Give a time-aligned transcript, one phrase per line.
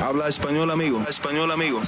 [0.00, 1.02] Habla español, amigo.
[1.08, 1.80] Español, amigo.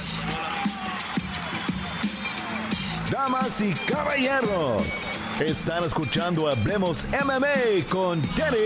[3.09, 4.83] Damas y caballeros,
[5.39, 8.57] están escuchando Hablemos MMA con Danny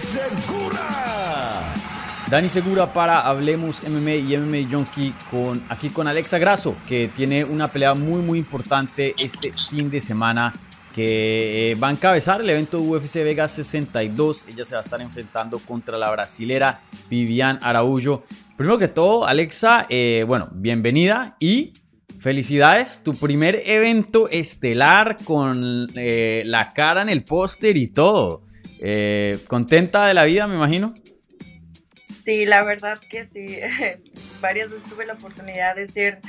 [0.00, 1.74] Segura.
[2.28, 7.44] Dani Segura para Hablemos MMA y MMA Junkie con, aquí con Alexa Grasso, que tiene
[7.44, 10.52] una pelea muy muy importante este fin de semana
[10.94, 14.46] que eh, va a encabezar el evento UFC Vegas 62.
[14.48, 18.24] Ella se va a estar enfrentando contra la brasilera Vivian Araújo.
[18.56, 21.72] Primero que todo, Alexa, eh, bueno, bienvenida y
[22.20, 23.02] felicidades.
[23.04, 28.44] Tu primer evento estelar con eh, la cara en el póster y todo.
[29.48, 30.94] ¿Contenta de la vida, me imagino?
[32.24, 33.46] Sí, la verdad que sí.
[34.40, 36.20] Varias veces tuve la oportunidad de ser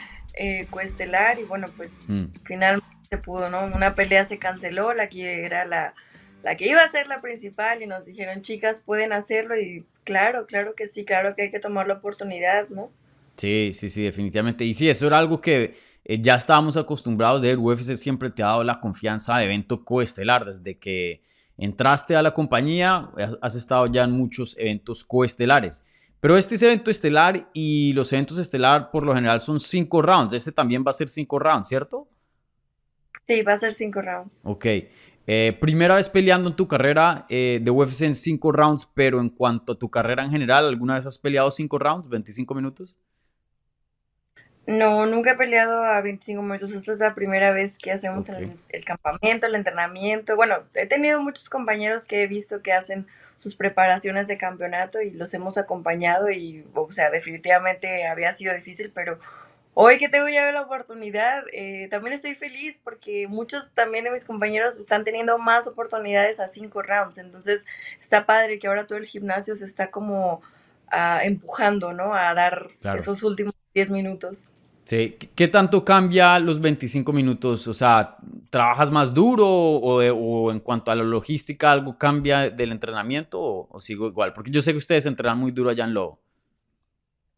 [0.70, 2.26] coestelar y bueno, pues mm.
[2.46, 3.66] finalmente se pudo, ¿no?
[3.76, 5.96] Una pelea se canceló, la que era la,
[6.44, 10.46] la que iba a ser la principal y nos dijeron, chicas, pueden hacerlo y claro,
[10.46, 12.92] claro que sí, claro que hay que tomar la oportunidad, ¿no?
[13.36, 14.64] Sí, sí, sí, definitivamente.
[14.64, 15.74] Y sí, eso era algo que
[16.06, 17.58] eh, ya estábamos acostumbrados de ver.
[17.58, 20.46] UFC siempre te ha dado la confianza de evento coestelar.
[20.46, 21.22] Desde que
[21.58, 23.10] entraste a la compañía,
[23.42, 25.84] has, estado ya en muchos eventos coestelares.
[26.20, 30.34] Pero este es evento estelar y los eventos estelar por lo general son cinco rounds.
[30.34, 32.10] Este también va a ser cinco rounds, ¿cierto?
[33.30, 34.40] Sí, va a ser cinco rounds.
[34.44, 34.66] Ok.
[35.28, 39.30] Eh, primera vez peleando en tu carrera eh, de UFC en cinco rounds, pero en
[39.30, 42.98] cuanto a tu carrera en general, ¿alguna vez has peleado cinco rounds, 25 minutos?
[44.66, 46.72] No, nunca he peleado a 25 minutos.
[46.72, 50.36] Esta es la primera vez que hacemos el, campamento, el entrenamiento.
[50.36, 53.06] Bueno, he tenido muchos compañeros que he visto que hacen
[53.38, 58.92] sus preparaciones de campeonato y los hemos acompañado y, o sea, definitivamente había sido difícil,
[58.92, 59.20] pero
[59.74, 64.26] Hoy que tengo ya la oportunidad, eh, también estoy feliz porque muchos también de mis
[64.26, 67.18] compañeros están teniendo más oportunidades a cinco rounds.
[67.18, 67.66] Entonces
[68.00, 70.42] está padre que ahora todo el gimnasio se está como
[70.92, 72.14] ah, empujando, ¿no?
[72.14, 72.68] A dar
[72.98, 74.46] esos últimos 10 minutos.
[74.84, 77.68] Sí, ¿qué tanto cambia los 25 minutos?
[77.68, 78.18] O sea,
[78.50, 83.80] ¿trabajas más duro o, en cuanto a la logística algo cambia del entrenamiento o, o,
[83.80, 84.34] sigo igual?
[84.34, 86.20] Porque yo sé que ustedes entrenan muy duro allá en Lobo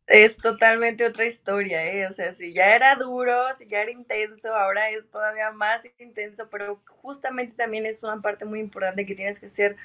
[0.07, 2.07] es totalmente otra historia, ¿eh?
[2.07, 6.49] O sea, si ya era duro, si ya era intenso, ahora es todavía más intenso,
[6.49, 9.77] pero justamente también es una parte muy importante que tienes que ser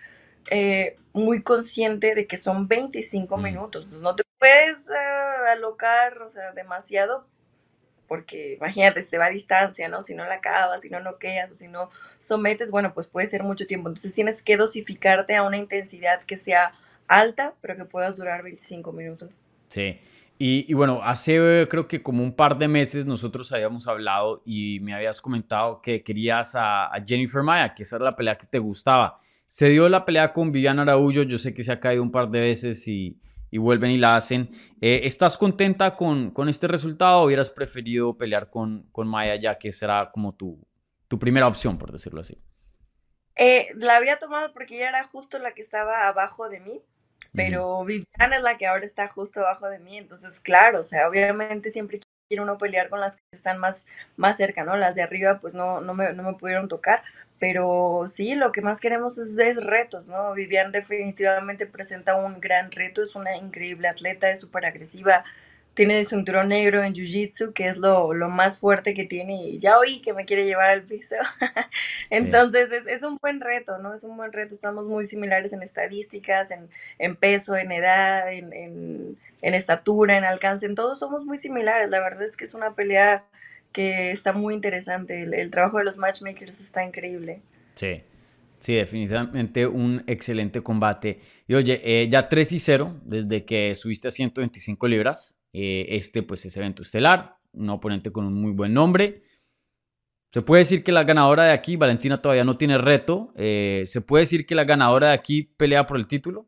[0.50, 3.87] eh, muy consciente de que son 25 minutos.
[3.88, 7.26] No te puedes eh, alocar, o sea, demasiado,
[8.06, 10.03] porque imagínate, se va a distancia, ¿no?
[10.03, 11.91] Si no la acabas, si no noqueas o si no
[12.21, 13.88] sometes, bueno, pues puede ser mucho tiempo.
[13.88, 16.72] Entonces tienes que dosificarte a una intensidad que sea
[17.09, 19.43] alta, pero que puedas durar 25 minutos.
[19.69, 19.99] Sí.
[20.38, 24.93] Y, bueno, hace creo que como un par de meses nosotros habíamos hablado y me
[24.93, 29.19] habías comentado que querías a, Jennifer Maya, que esa era la pelea que te gustaba.
[29.47, 32.28] Se dio la pelea con Viviana Araújo, yo sé que se ha caído un par
[32.28, 33.19] de veces y,
[33.50, 34.50] vuelven y la hacen.
[34.82, 39.56] Eh, ¿Estás contenta con, con, este resultado o hubieras preferido pelear con, con Maya ya
[39.56, 40.60] que será como tu,
[41.09, 42.37] tu primera opción, por decirlo así?
[43.37, 46.82] Eh, la había tomado porque ella era justo la que estaba abajo de mí
[47.34, 51.09] pero Viviana es la que ahora está justo abajo de mí, entonces claro, o sea,
[51.09, 54.77] obviamente siempre quiere uno pelear con las que están más, más cerca, ¿no?
[54.77, 57.03] Las de arriba pues no, no, me, no me pudieron tocar,
[57.38, 60.32] pero sí, lo que más queremos es, es retos, ¿no?
[60.34, 65.25] Vivian definitivamente presenta un gran reto, es una increíble atleta, es súper agresiva,
[65.76, 69.78] tiene el cinturón negro en Jiu-Jitsu, que es lo, más fuerte que tiene, y ya
[69.78, 71.16] oí que me quiere llevar al piso.
[72.10, 73.94] Entonces es, un buen reto, ¿no?
[73.94, 80.16] Es un buen reto, estamos muy similares en estadísticas, en, peso, en edad, en, estatura,
[80.16, 83.26] en alcance, en todo somos muy similares, la verdad es que es una pelea
[83.72, 87.43] que está muy interesante, el, trabajo de los matchmakers está increíble.
[87.75, 88.03] Sí.
[88.58, 91.20] Sí, definitivamente un excelente combate.
[91.47, 95.37] Y oye, eh, ya 3 y 0 desde que subiste a 125 libras.
[95.59, 99.21] Eh, este pues es evento estelar, un oponente con un muy buen nombre.
[100.31, 103.33] Se puede decir que la ganadora de aquí, Valentina todavía no tiene reto.
[103.37, 106.47] Eh, se puede decir que la ganadora de aquí pelea por el título.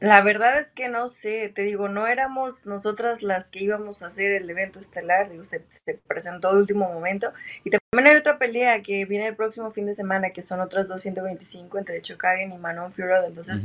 [0.00, 4.08] La verdad es que no sé, te digo, no éramos nosotras las que íbamos a
[4.08, 5.64] hacer el evento estelar, digo, se,
[6.08, 7.32] presentó de último momento.
[7.62, 10.88] Y también hay otra pelea que viene el próximo fin de semana, que son otras
[10.88, 13.28] 225 entre Chokagen y Manon Fiorot.
[13.28, 13.64] Entonces,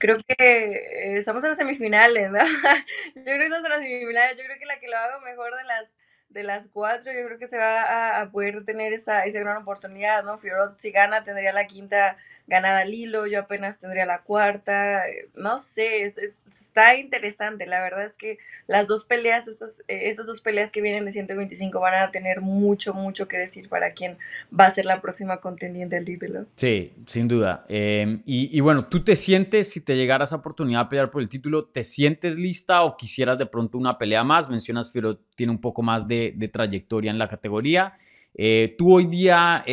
[0.00, 2.40] creo que eh, estamos en las semifinales, ¿no?
[3.16, 5.56] yo creo que estamos en las semifinales, yo creo que la que lo haga mejor
[5.56, 5.88] de las
[6.30, 10.22] de las cuatro, yo creo que se va a, poder tener esa, esa gran oportunidad,
[10.22, 10.38] ¿no?
[10.38, 12.16] Fiorot, si gana, tendría la quinta
[12.50, 18.06] ganada al hilo, yo apenas tendría la cuarta, eh, no sé, está interesante, la verdad
[18.06, 22.10] es que las dos peleas, estas, eh, dos peleas que vienen de 125 van a
[22.10, 24.18] tener mucho, mucho que decir para quién
[24.52, 26.46] va a ser la próxima contendiente del título.
[26.56, 27.64] Sí, sin duda.
[27.68, 31.22] Em, y, y, bueno, ¿tú te sientes, si te llegara esa oportunidad de pelear por
[31.22, 34.50] el título, te sientes lista o quisieras de pronto una pelea más?
[34.50, 37.94] Mencionas, pero tiene un poco más de, de trayectoria en la categoría.
[38.34, 39.64] Eh, tú hoy día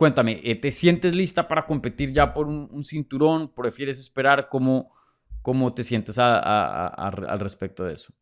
[0.00, 3.52] Cuéntame, eh, ¿te sientes lista para competir ya por un, cinturón?
[3.52, 4.48] ¿Prefieres esperar?
[4.48, 4.94] ¿Cómo,
[5.42, 8.14] cómo te sientes al respecto de eso?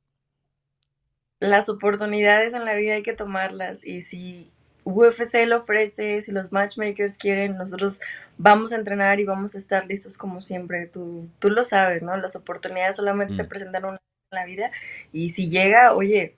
[1.38, 4.50] Las oportunidades en la vida hay que tomarlas y si
[4.82, 8.00] UFC lo ofrece, si los matchmakers quieren, nosotros
[8.38, 10.88] vamos a entrenar y vamos a estar listos como siempre.
[10.88, 12.16] Tú, tú lo sabes, ¿no?
[12.16, 13.48] Las oportunidades solamente se mm.
[13.48, 14.00] presentan una vez
[14.32, 14.72] en la vida
[15.12, 16.34] y si llega, oye,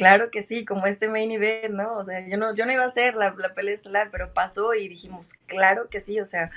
[0.00, 1.98] Claro que sí, como este main event, ¿no?
[1.98, 4.88] O sea, yo no, yo no iba a hacer la, pelea estelar, pero pasó y
[4.88, 6.50] dijimos, claro que sí, o sea,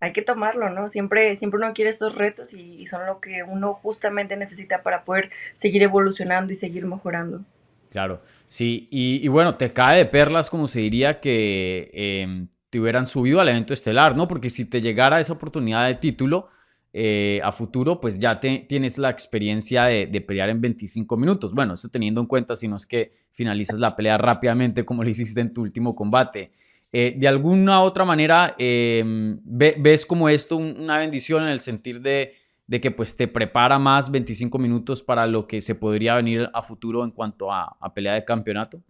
[0.00, 0.90] hay que tomarlo, ¿no?
[0.90, 5.30] Siempre, siempre uno quiere estos retos y, son lo que uno justamente necesita para poder
[5.54, 7.44] seguir evolucionando y seguir mejorando.
[7.90, 13.06] Claro, sí, y, bueno, te cae de perlas, como se diría, que em, te hubieran
[13.06, 14.26] subido al evento estelar, ¿no?
[14.26, 16.48] Porque si te llegara esa oportunidad de título,
[16.92, 21.54] eh, a futuro, pues ya tienes la experiencia de, pelear en 25 minutos.
[21.54, 25.08] Bueno, eso teniendo en cuenta si no es que finalizas la pelea rápidamente como lo
[25.08, 26.50] hiciste en tu último combate.
[26.92, 32.34] Eh, de alguna otra manera, em, ves como esto una bendición en el sentido de,
[32.68, 37.04] que pues te prepara más 25 minutos para lo que se podría venir a futuro
[37.04, 38.82] en cuanto a, a pelea de campeonato?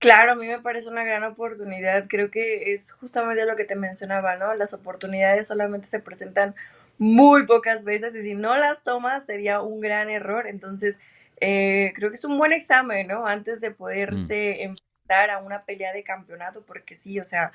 [0.00, 2.06] Claro, a mí me parece una gran oportunidad.
[2.08, 4.54] Creo que es justamente lo que te mencionaba, ¿no?
[4.54, 6.54] Las oportunidades solamente se presentan
[6.98, 10.46] muy pocas veces y si no las tomas sería un gran error.
[10.46, 11.00] Entonces,
[11.40, 13.26] eh, creo que es un buen examen, ¿no?
[13.26, 14.62] Antes de poderse mm.
[14.62, 17.52] enfrentar a una pelea de campeonato, porque sí, o sea,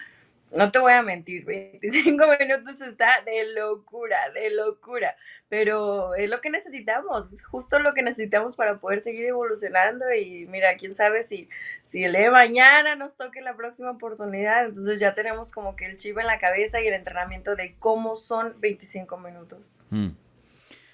[0.55, 5.15] no te voy a mentir, 25 minutos está de locura, de locura,
[5.49, 10.45] pero es lo que necesitamos, es justo lo que necesitamos para poder seguir evolucionando y
[10.47, 11.49] mira, quién sabe si,
[11.83, 15.97] si el de mañana nos toque la próxima oportunidad, entonces ya tenemos como que el
[15.97, 19.73] chip en la cabeza y el entrenamiento de cómo son 25 minutos.
[19.89, 20.09] Mm.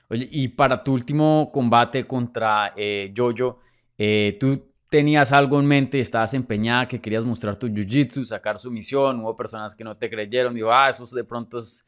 [0.09, 3.59] Oye, y para tu último combate contra eh, Jojo,
[3.97, 8.71] eh, tú tenías algo en mente, estabas empeñada, que querías mostrar tu jiu-jitsu, sacar su
[8.71, 11.85] misión, hubo personas que no te creyeron, digo, ah, esos de pronto es,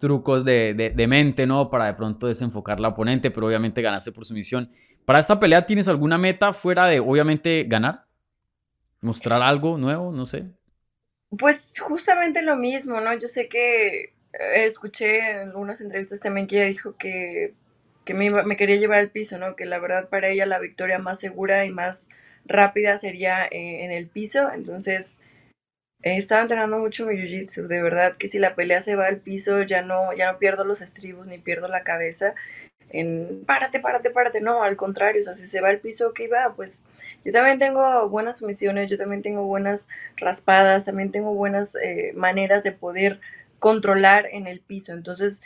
[0.00, 1.68] trucos de, de, mente, ¿no?
[1.68, 4.70] Para de pronto desenfocar la oponente, pero obviamente ganaste por su misión.
[5.04, 8.06] ¿Para esta pelea tienes alguna meta fuera de, obviamente, ganar?
[9.02, 10.12] ¿Mostrar algo nuevo?
[10.12, 10.46] No sé.
[11.36, 13.12] Pues justamente lo mismo, ¿no?
[13.18, 17.52] Yo sé que eh, escuché en algunas entrevistas también que ella dijo que,
[18.04, 19.56] que me, me quería llevar al piso, ¿no?
[19.56, 22.08] Que la verdad para ella la victoria más segura y más
[22.46, 25.20] rápida sería eh, en el piso, entonces
[26.02, 29.18] he estado entrenando mucho mi jiu-jitsu, de verdad que si la pelea se va al
[29.18, 32.34] piso ya no, ya no pierdo los estribos ni pierdo la cabeza
[32.90, 36.28] en párate, párate, párate, no, al contrario, o sea, si se va al piso, ¿qué
[36.28, 36.54] va?
[36.54, 36.84] Pues
[37.24, 42.62] yo también tengo buenas sumisiones, yo también tengo buenas raspadas, también tengo buenas eh, maneras
[42.62, 43.20] de poder
[43.58, 45.42] controlar en el piso, entonces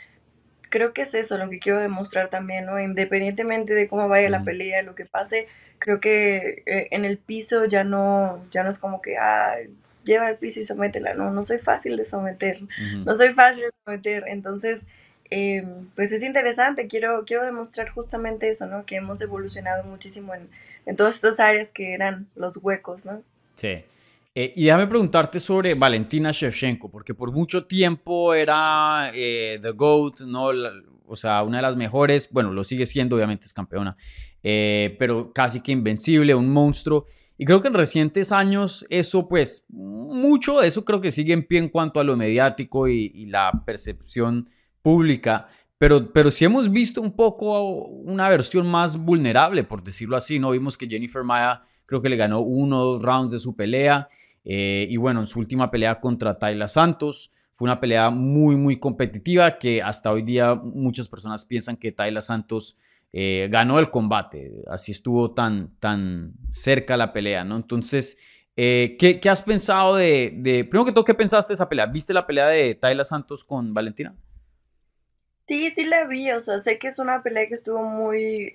[0.71, 2.79] creo que es eso lo que quiero demostrar también, ¿no?
[2.79, 5.47] Independientemente de cómo vaya la pelea, lo que pase,
[5.77, 9.55] creo que eh, en el piso ya no, ya no es como que, ah,
[10.03, 12.59] lleva el piso y sométela, no, no soy fácil de someter,
[13.05, 14.87] no soy fácil de someter, entonces,
[15.29, 18.85] em, pues es interesante, quiero, quiero demostrar justamente eso, ¿no?
[18.85, 20.47] Que hemos evolucionado muchísimo en,
[20.87, 23.21] en todas estas áreas que eran los huecos, ¿no?
[23.55, 23.83] Sí.
[24.33, 30.21] Eh, y déjame preguntarte sobre Valentina Shevchenko, porque por mucho tiempo era eh, The GOAT,
[31.05, 33.97] o sea, una de las mejores, bueno, lo sigue siendo, obviamente es campeona,
[34.41, 37.05] eh, pero casi que invencible, un monstruo.
[37.37, 41.45] Y creo que en recientes años eso, pues, mucho de eso creo que sigue en
[41.45, 44.47] pie en cuanto a lo mediático y, la percepción
[44.81, 45.47] pública.
[45.77, 50.51] Pero, pero sí hemos visto un poco una versión más vulnerable, por decirlo así, ¿no?
[50.51, 54.07] Vimos que Jennifer Maya creo que le ganó uno o dos rounds de su pelea.
[54.45, 58.79] Eh, y bueno, en su última pelea contra Tayla Santos, fue una pelea muy, muy
[58.79, 62.77] competitiva que hasta hoy día muchas personas piensan que Tayla Santos
[63.11, 64.53] eh, ganó el combate.
[64.67, 67.57] Así estuvo tan, tan cerca la pelea, ¿no?
[67.57, 68.17] Entonces,
[68.55, 71.87] eh, ¿qué, ¿qué, has pensado de, de, Primero que todo, ¿qué pensaste de esa pelea?
[71.87, 74.15] ¿Viste la pelea de Tayla Santos con Valentina?
[75.45, 78.53] Sí, sí la vi, o sea, sé que es una pelea que estuvo muy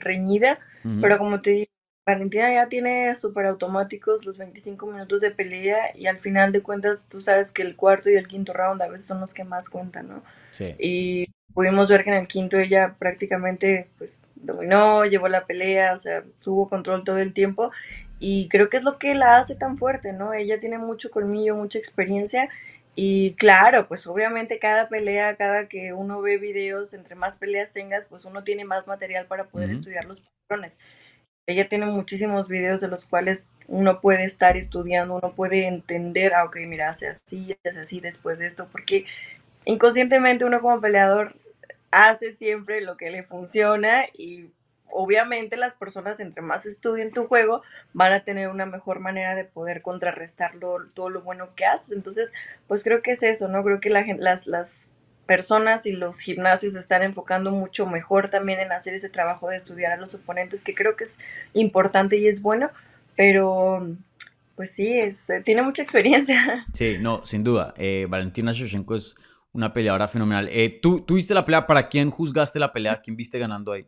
[0.00, 0.58] reñida,
[1.02, 1.77] pero como te digo,
[2.08, 7.08] Valentina ya tiene súper automáticos los 25 minutos de pelea y al final de cuentas
[7.08, 9.68] tú sabes que el cuarto y el quinto round a veces son los que más
[9.68, 10.24] cuentan, ¿no?
[10.50, 10.74] Sí.
[10.78, 11.24] Y
[11.54, 16.24] pudimos ver que en el quinto ella prácticamente pues dominó, llevó la pelea, o sea,
[16.40, 17.70] tuvo control todo el tiempo
[18.18, 20.32] y creo que es lo que la hace tan fuerte, ¿no?
[20.32, 22.48] Ella tiene mucho colmillo, mucha experiencia
[22.94, 28.08] Y claro, pues obviamente cada pelea, cada que uno ve videos, entre más peleas tengas,
[28.08, 30.80] pues uno tiene más material para poder estudiar los patrones.
[31.48, 36.44] Ella tiene muchísimos videos de los cuales uno puede estar estudiando, uno puede entender, ah,
[36.44, 39.06] ok, mira, hace así, hace así después de esto, porque
[39.64, 41.32] inconscientemente uno como peleador
[41.90, 44.50] hace siempre lo que le funciona y
[44.90, 47.62] obviamente las personas entre más estudien tu juego
[47.94, 51.96] van a tener una mejor manera de poder contrarrestar todo lo bueno que haces.
[51.96, 52.30] Entonces,
[52.66, 53.64] pues creo que es eso, ¿no?
[53.64, 54.90] Creo que la, las, las
[55.28, 59.92] personas y los gimnasios están enfocando mucho mejor también en hacer ese trabajo de estudiar
[59.92, 61.18] a los oponentes, que creo que es
[61.52, 62.70] importante y es bueno,
[63.14, 63.86] pero
[64.56, 66.66] pues sí, es, tiene mucha experiencia.
[66.72, 67.74] Sí, no, sin duda.
[67.76, 69.14] Eh, Valentina Shevchenko es
[69.52, 70.48] una peleadora fenomenal.
[70.50, 71.66] Eh, ¿tú, ¿Tú viste la pelea?
[71.66, 73.00] ¿Para quién juzgaste la pelea?
[73.02, 73.86] ¿Quién viste ganando ahí?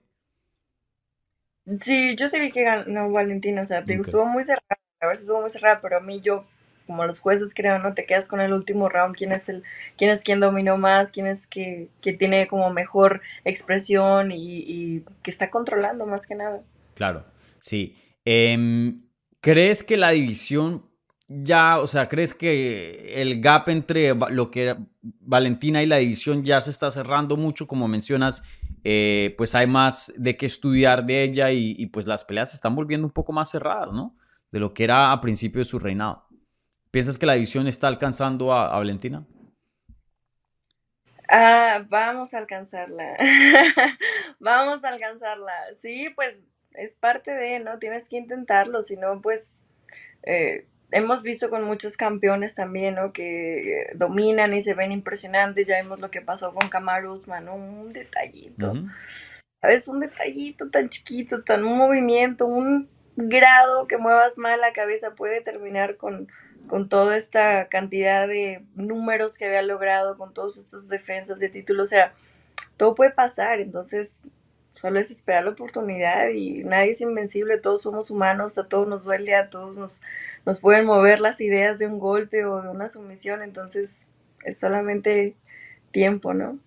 [1.80, 5.16] Sí, yo sí vi que ganó Valentina, o sea, te estuvo muy cerrada, a ver
[5.16, 6.44] si estuvo muy cerrada, pero a mí yo,
[6.90, 7.94] como los jueces creo, ¿no?
[7.94, 9.62] Te quedas con el último round, quién es el,
[9.96, 15.30] quién es quien dominó más, quién es que, que tiene como mejor expresión y, que
[15.30, 16.62] está controlando más que nada.
[16.94, 17.24] Claro,
[17.60, 17.94] sí.
[18.24, 19.02] Em,
[19.40, 20.84] ¿Crees que la división
[21.28, 26.60] ya, o sea, crees que el gap entre lo que Valentina y la división ya
[26.60, 28.42] se está cerrando mucho, como mencionas,
[28.82, 32.74] eh, pues hay más de qué estudiar de ella y, pues las peleas se están
[32.74, 34.16] volviendo un poco más cerradas, ¿no?
[34.50, 36.26] De lo que era a principio de su reinado.
[36.90, 39.24] ¿Piensas que la división está alcanzando a, Valentina?
[41.28, 43.16] Ah, vamos a alcanzarla.
[44.40, 45.52] vamos a alcanzarla.
[45.80, 47.78] Sí, pues es parte de, ¿no?
[47.78, 49.62] Tienes que intentarlo, si no, pues
[50.24, 53.12] eh, hemos visto con muchos campeones también, ¿no?
[53.12, 55.68] Que dominan y se ven impresionantes.
[55.68, 58.74] Ya vimos lo que pasó con Kamaru Usman, Un detallito.
[59.62, 59.86] ¿Sabes?
[59.86, 65.40] Un detallito tan chiquito, tan un movimiento, un grado que muevas mal la cabeza puede
[65.42, 66.28] terminar con,
[66.68, 71.82] con toda esta cantidad de números que había logrado, con todas estas defensas de título.
[71.82, 72.12] O sea,
[72.76, 73.60] todo puede pasar.
[73.60, 74.20] Entonces,
[74.74, 77.58] solo es esperar la oportunidad y nadie es invencible.
[77.58, 80.00] Todos somos humanos, a todos nos duele, a todos nos
[80.46, 84.06] nos pueden mover las ideas de un golpe o de una sumisión, entonces
[84.44, 85.36] es solamente
[85.90, 86.58] tiempo, ¿no?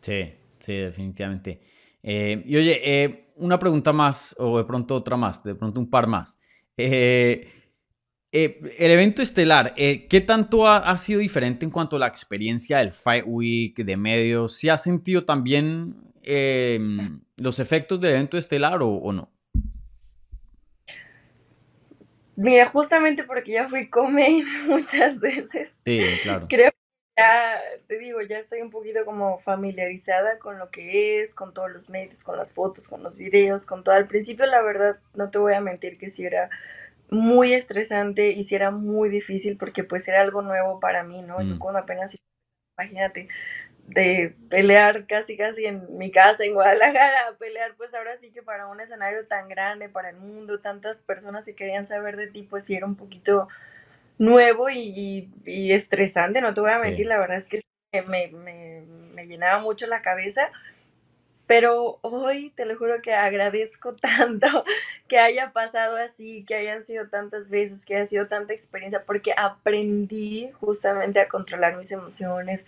[0.00, 1.60] Sí, sí, definitivamente.
[2.02, 5.88] Eh, y oye, eh, una pregunta más, o de pronto otra más, de pronto un
[5.88, 6.40] par más.
[6.76, 7.48] Eh,
[8.32, 13.24] el evento estelar, ¿qué tanto ha, sido diferente en cuanto a la experiencia del Fight
[13.26, 14.56] Week, de medios?
[14.56, 15.94] ¿Se ha sentido también
[17.36, 19.32] los efectos del evento estelar o no?
[22.36, 25.78] Mira, justamente porque ya fui come muchas veces.
[25.84, 26.46] Sí, claro.
[26.48, 26.76] Creo que
[27.16, 31.70] ya, te digo, ya estoy un poquito como familiarizada con lo que es, con todos
[31.70, 33.94] los medios, con las fotos, con los videos, con todo.
[33.94, 36.48] Al principio, la verdad, no te voy a mentir que sí era
[37.10, 41.40] muy estresante y sí era muy difícil porque pues era algo nuevo para mí, ¿no?
[41.42, 41.58] Yo mm.
[41.58, 42.16] cuando apenas,
[42.78, 43.28] imagínate,
[43.86, 48.66] de pelear casi casi en mi casa en Guadalajara, pelear pues ahora sí que para
[48.66, 52.64] un escenario tan grande, para el mundo, tantas personas que querían saber de ti, pues
[52.64, 53.48] sí era un poquito
[54.18, 57.60] nuevo y, estresante, no te voy a mentir, la verdad es que
[58.06, 60.50] me, me, llenaba mucho la cabeza,
[61.52, 64.64] pero hoy te lo juro que agradezco tanto
[65.06, 69.34] que haya pasado así, que hayan sido tantas veces, que haya sido tanta experiencia, porque
[69.36, 72.64] aprendí justamente a controlar mis emociones,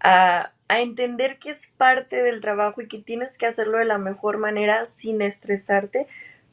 [0.00, 4.38] a, entender que es parte del trabajo y que tienes que hacerlo de la mejor
[4.38, 6.08] manera sin estresarte,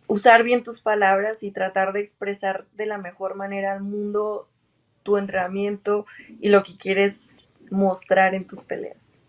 [0.08, 4.48] usar bien tus palabras y tratar de expresar de la mejor manera al mundo
[5.02, 6.06] tu entrenamiento
[6.40, 7.32] y lo que quieres
[7.72, 9.20] mostrar en tus peleas.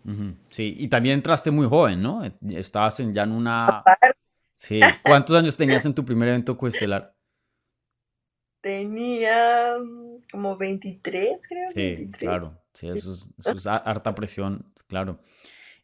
[0.47, 2.23] Sí, y también entraste muy joven, ¿no?
[2.49, 3.83] Estabas en, ya en una...
[4.55, 7.13] Sí, ¿cuántos años tenías en tu primer evento coestelar?
[8.61, 9.75] Tenía
[10.31, 11.69] como 23, creo.
[11.69, 12.59] Sí, claro.
[12.73, 15.19] Sí, eso es, harta presión, claro.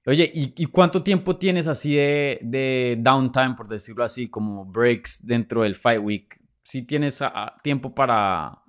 [0.05, 5.75] Oye, ¿y, cuánto tiempo tienes así de, downtime, por decirlo así, como breaks dentro del
[5.75, 6.35] Fight Week?
[6.61, 7.21] Si tienes
[7.63, 8.62] tiempo para...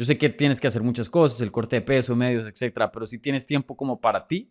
[0.00, 3.04] Yo sé que tienes que hacer muchas cosas, el corte de peso, medios, etcétera, pero
[3.04, 4.50] si tienes tiempo como para ti.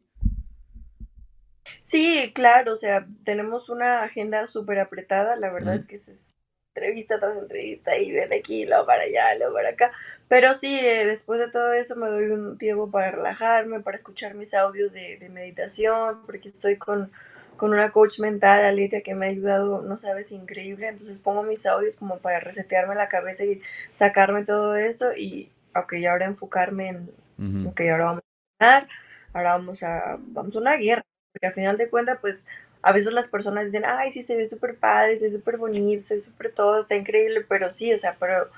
[1.82, 6.29] Sí, claro, o sea, tenemos una agenda súper apretada, la verdad es que es
[6.75, 9.91] entrevista tras entrevista y de aquí, luego para allá, luego para acá.
[10.27, 14.36] Pero sí, eh, después de todo eso me doy un tiempo para relajarme, para escuchar
[14.36, 17.12] mis audios de, de meditación, porque estoy con,
[17.59, 20.87] con una coach mental, Alicia, que me ha ayudado, no sabes, increíble.
[20.87, 23.61] Entonces pongo mis audios como para resetearme la cabeza y
[23.91, 28.23] sacarme todo eso y, ok, ahora enfocarme en, ok, ahora vamos
[28.59, 28.87] a ganar,
[29.33, 32.47] ahora vamos a, vamos a una guerra, porque al final de cuentas, pues
[32.81, 36.05] a veces las personas dicen, ay, sí, se ve súper padre, se ve súper bonito,
[36.05, 38.49] se ve súper todo, está increíble, pero sí, o sea, pero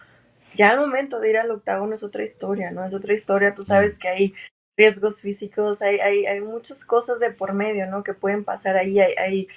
[0.53, 2.86] ya al momento de ir al octágono es otra historia, ¿no?
[2.86, 4.34] Es otra historia, tú sabes que hay
[4.78, 8.04] riesgos físicos, hay, hay, hay muchas cosas de por medio, ¿no?
[8.04, 9.48] Que pueden pasar ahí, hay, hay,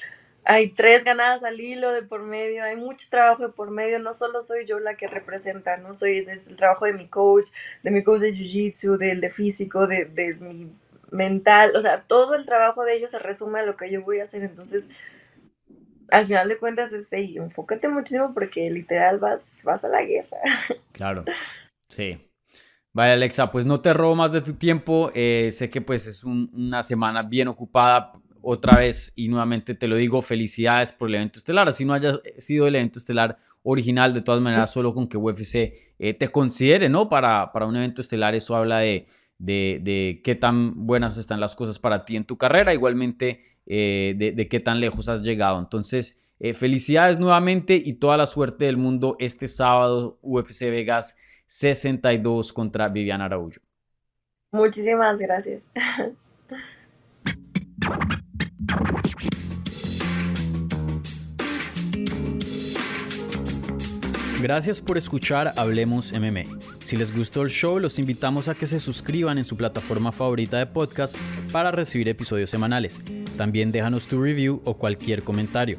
[0.44, 4.14] hay tres ganadas al hilo de por medio, hay mucho trabajo de por medio, no
[4.14, 7.48] solo soy yo la que representa, no soy, ese es el trabajo de mi coach,
[7.82, 10.70] de mi coach de jiu-jitsu, del de físico, de, de mi
[11.10, 14.20] mental, o sea, todo el trabajo de ellos se resume a lo que yo voy
[14.20, 14.90] a hacer, entonces
[16.10, 20.38] al final de cuentas es, hey, enfócate muchísimo porque literal vas, vas a la guerra.
[20.92, 21.24] Claro,
[21.88, 22.23] sí.
[22.94, 26.22] Vaya Alexa, pues no te robo más de tu tiempo, eh, sé que pues es
[26.22, 31.40] una semana bien ocupada otra vez y nuevamente te lo digo, felicidades por el evento
[31.40, 35.16] estelar, así no haya sido el evento estelar original, de todas maneras, solo con que
[35.16, 37.08] UFC eh, te considere, ¿no?
[37.08, 39.06] Para, para un evento estelar, eso habla de,
[39.38, 44.48] de, qué tan buenas están las cosas para ti en tu carrera, igualmente eh, de,
[44.48, 45.58] qué tan lejos has llegado.
[45.58, 52.88] Entonces, felicidades nuevamente y toda la suerte del mundo este sábado UFC Vegas 62 contra
[52.88, 53.60] Viviana Araújo.
[54.52, 55.62] Muchísimas gracias.
[64.44, 66.44] Gracias por escuchar Hablemos MMA.
[66.84, 70.58] Si les gustó el show, los invitamos a que se suscriban en su plataforma favorita
[70.58, 71.16] de podcast
[71.50, 73.00] para recibir episodios semanales.
[73.38, 75.78] También déjanos tu review o cualquier comentario.